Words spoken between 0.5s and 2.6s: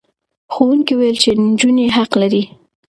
ښوونکي وویل چې نجونې حق لري.